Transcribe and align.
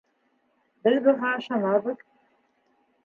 Беҙ 0.87 0.97
быға 1.07 1.35
ышанабыҙ. 1.43 2.03